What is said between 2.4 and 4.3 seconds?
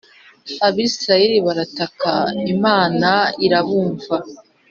imana irabumva